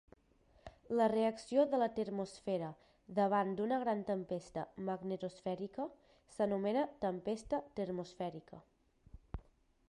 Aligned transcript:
La 0.99 1.05
reacció 1.11 1.65
de 1.73 1.79
la 1.81 1.89
termosfera 1.99 2.69
davant 3.19 3.53
d'una 3.59 3.79
gran 3.83 4.01
tempesta 4.09 4.65
magnetosfèrica 4.89 5.87
s'anomena 6.37 6.89
tempesta 7.07 7.61
termosfèrica. 7.83 8.65